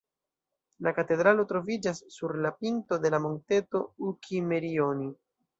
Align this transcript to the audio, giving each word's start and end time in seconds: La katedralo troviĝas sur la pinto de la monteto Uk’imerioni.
La 0.85 0.93
katedralo 0.99 1.45
troviĝas 1.51 2.01
sur 2.17 2.35
la 2.47 2.53
pinto 2.63 3.01
de 3.05 3.13
la 3.17 3.23
monteto 3.27 3.83
Uk’imerioni. 4.15 5.11